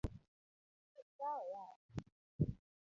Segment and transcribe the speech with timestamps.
[0.95, 1.73] Wek dhawo yawa.